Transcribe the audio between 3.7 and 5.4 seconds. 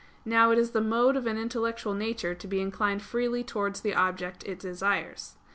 the objects it desires.